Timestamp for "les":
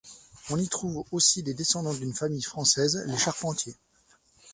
3.05-3.17